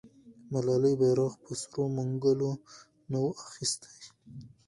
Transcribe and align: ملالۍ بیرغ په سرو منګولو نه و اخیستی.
ملالۍ 0.51 0.93
بیرغ 0.99 1.33
په 1.43 1.51
سرو 1.61 1.83
منګولو 1.95 2.51
نه 3.11 3.19
و 3.23 3.27
اخیستی. 3.45 3.95